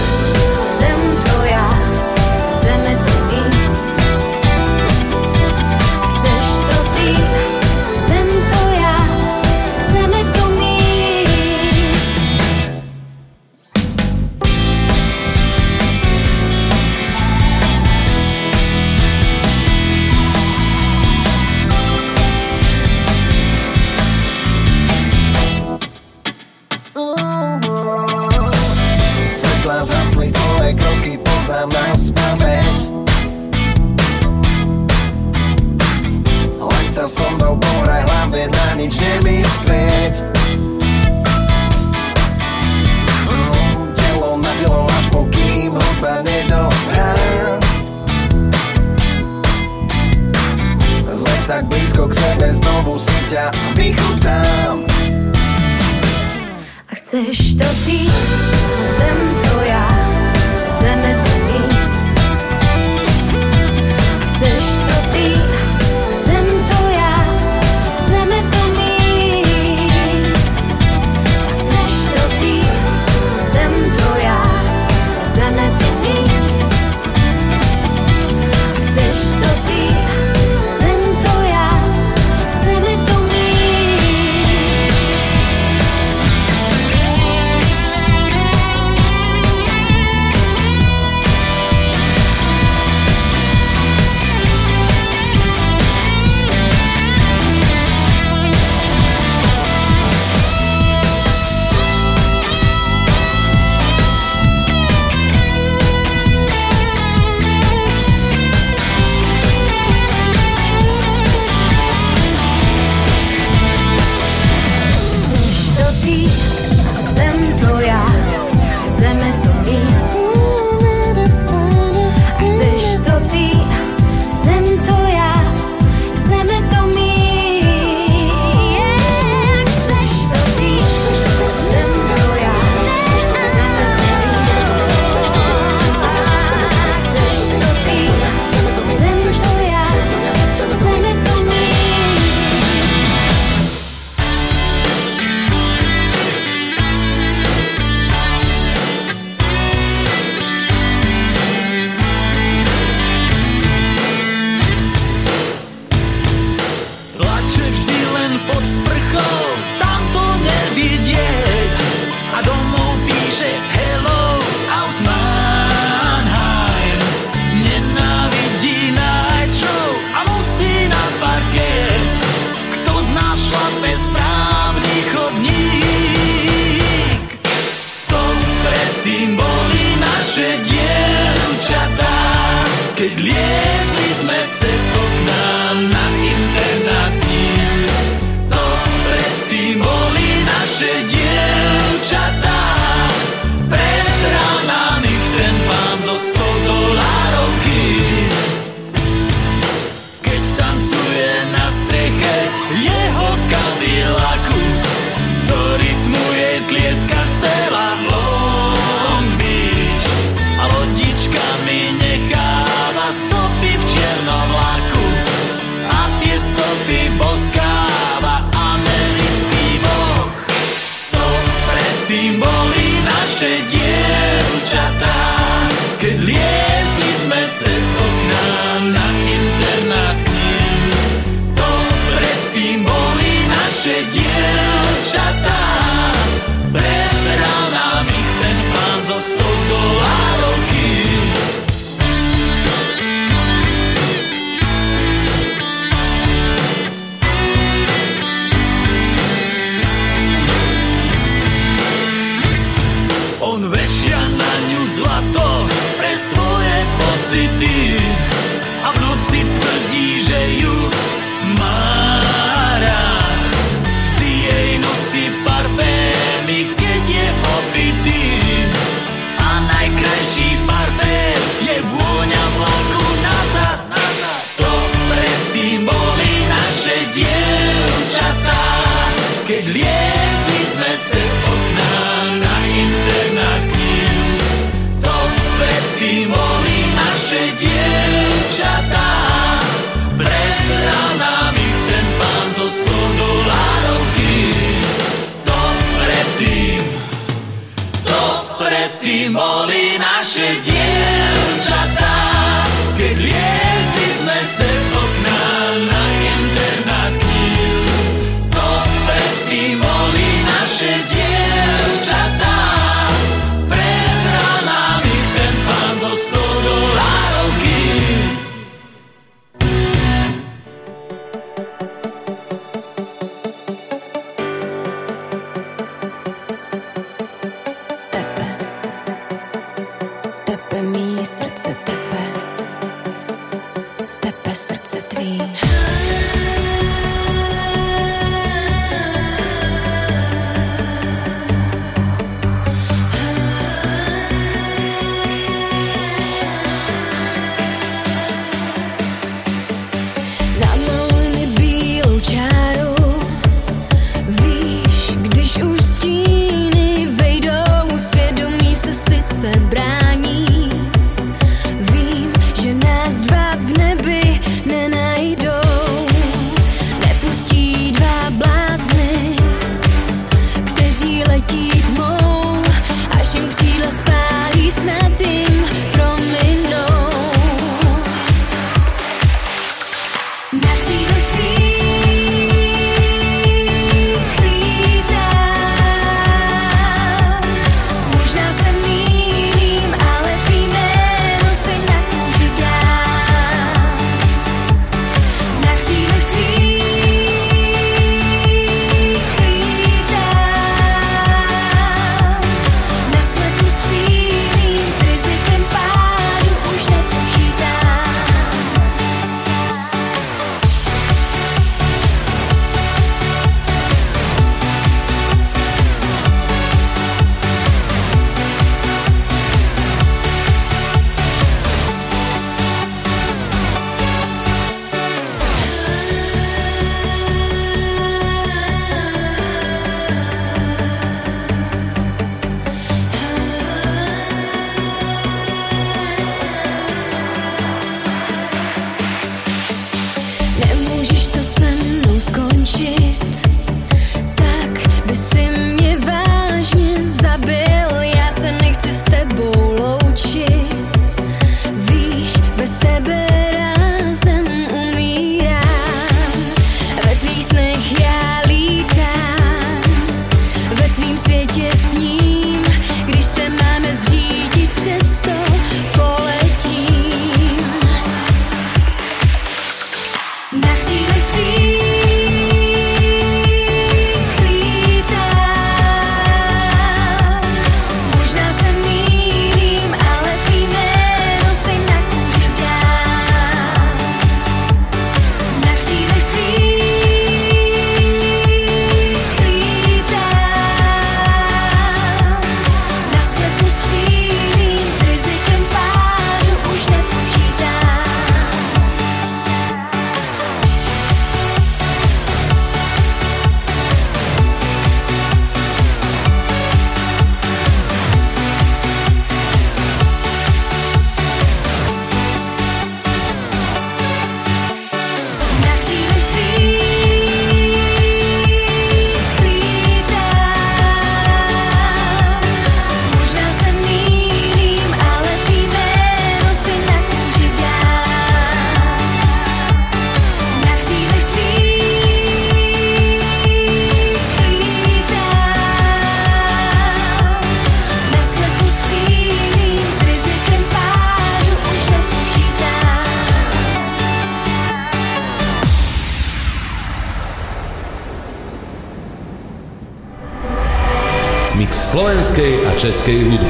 [552.81, 553.49] Českej hudby.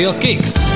[0.00, 0.69] Rádio Kix.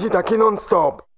[0.00, 0.40] Ja chci žiť taký non-stop.
[0.40, 1.09] Non-stop,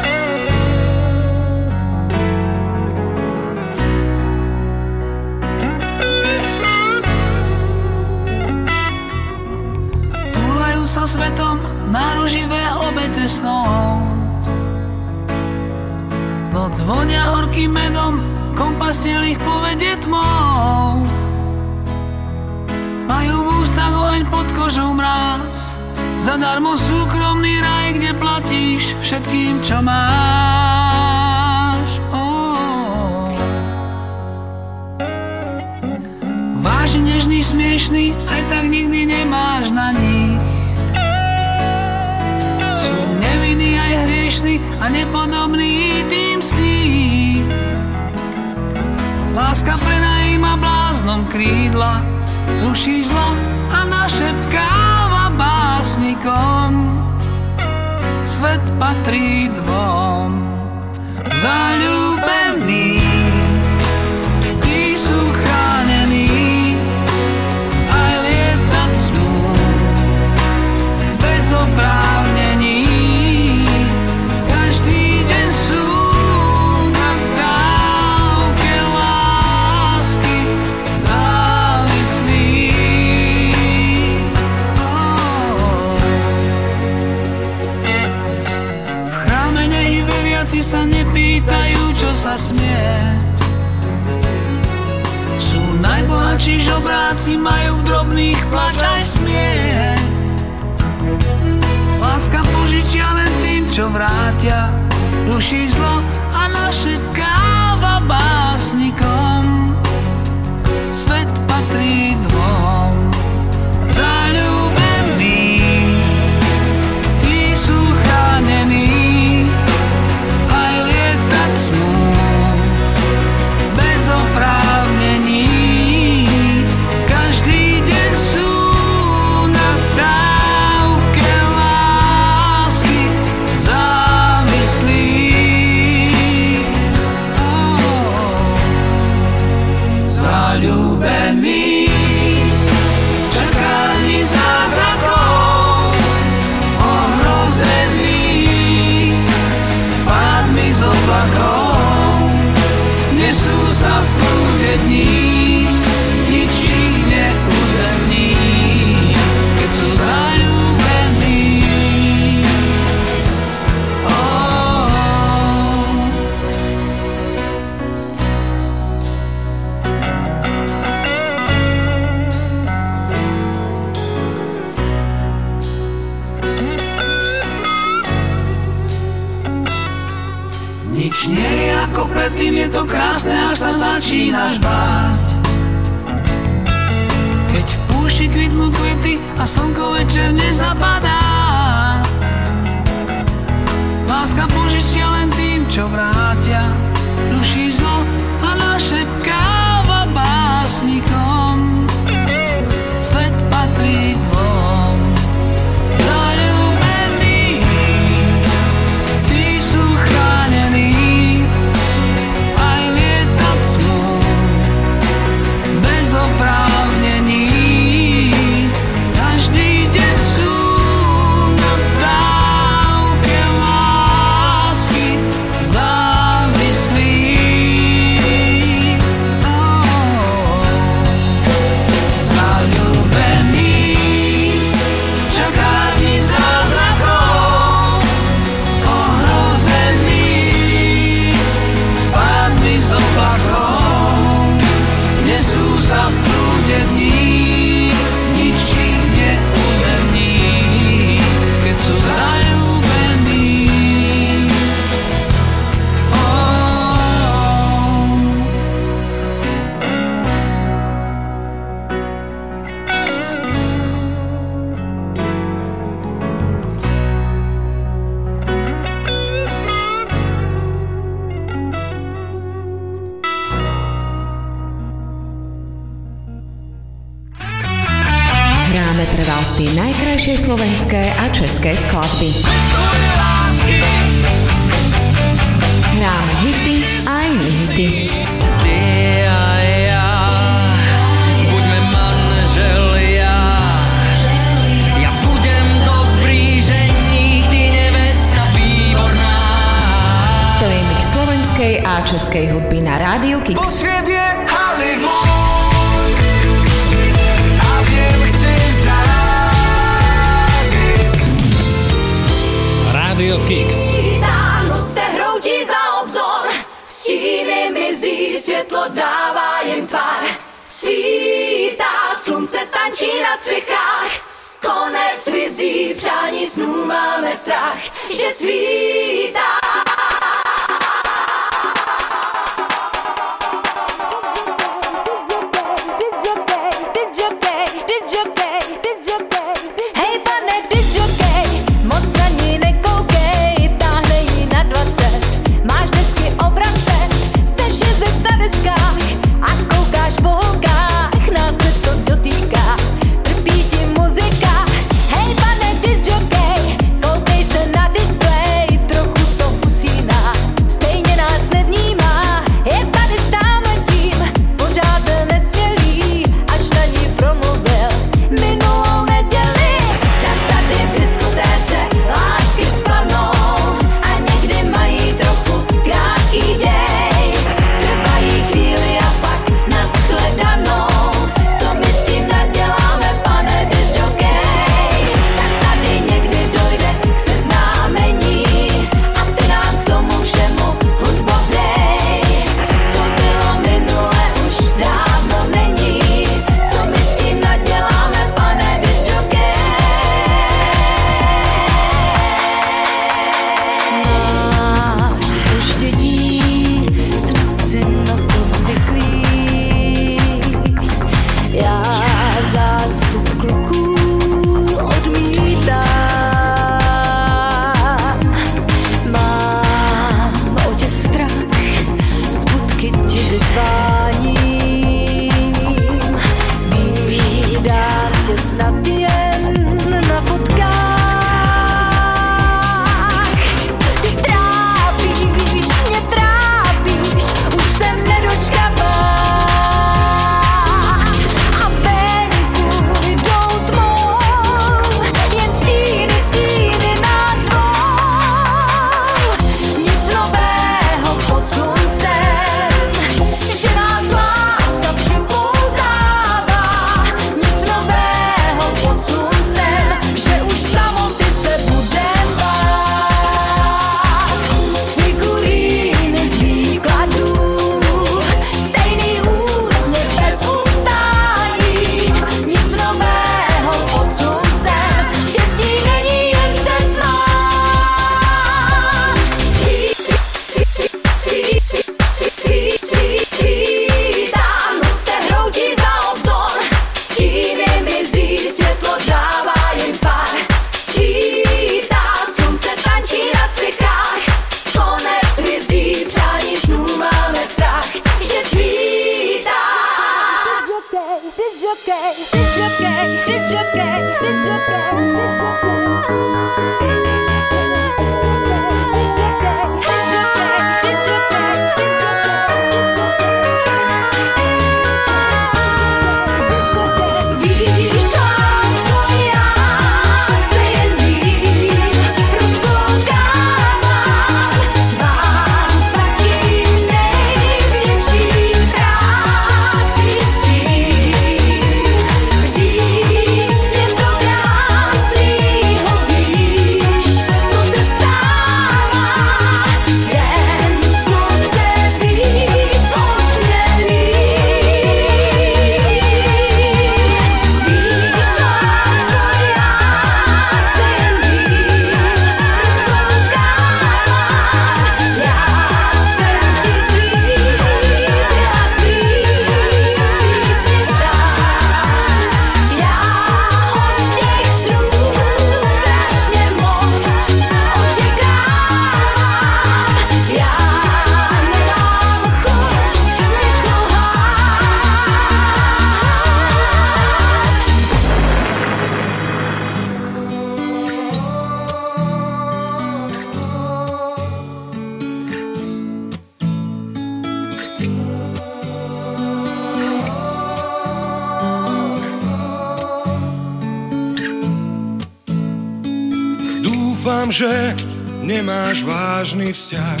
[597.24, 597.72] Dúfam, že
[598.20, 600.00] nemáš vážny vzťah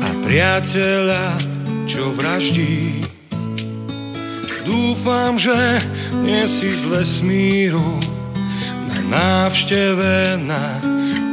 [0.00, 1.36] a priateľa,
[1.84, 3.04] čo vraždí.
[4.64, 5.84] Dúfam, že
[6.24, 8.00] nie si z vesmíru
[8.88, 10.80] na návšteve na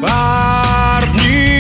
[0.04, 1.57] pár dní.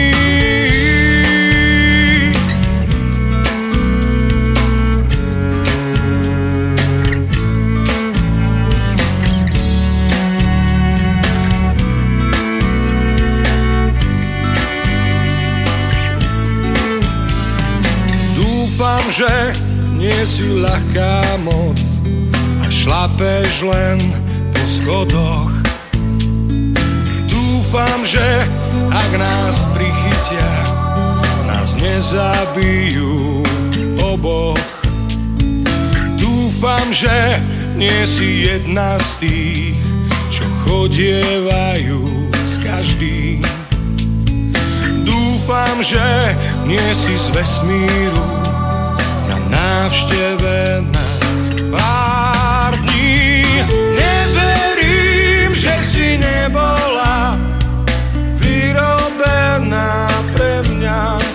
[19.08, 19.56] Že
[19.96, 21.80] nie si ľahká moc
[22.60, 23.98] a šlapeš len
[24.52, 25.52] po schodoch.
[27.32, 28.44] Dúfam, že
[28.92, 30.52] ak nás prichytia,
[31.48, 33.44] nás nezabijú
[34.04, 34.60] oboch.
[36.20, 37.40] Dúfam, že
[37.80, 39.80] nie si jedna z tých,
[40.36, 42.02] čo chodievajú
[42.34, 43.40] s každým.
[45.08, 46.04] Dúfam, že
[46.68, 48.37] nie si z vesmíru
[49.50, 51.06] návšteve na
[51.72, 53.44] pár dní.
[53.96, 57.36] Neverím, že si nebola
[58.40, 61.27] vyrobená pre mňa.